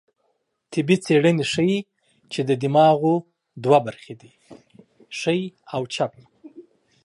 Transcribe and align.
طبي 0.71 0.95
څېړنې 1.03 1.43
ښيي، 1.51 1.79
چې 2.31 2.39
د 2.49 2.51
دماغو 2.63 3.13
دوه 3.63 3.79
برخې 3.85 4.13
دي؛ 4.19 4.31
ښۍ 5.19 5.41
او 5.73 5.81
چپه 5.93 6.23